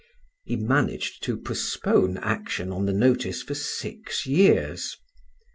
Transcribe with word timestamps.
He 0.45 0.55
managed 0.55 1.21
to 1.25 1.37
postpone 1.37 2.17
action 2.17 2.71
on 2.71 2.87
the 2.87 2.91
notice 2.91 3.43
for 3.43 3.53
six 3.53 4.25
years. 4.25 4.97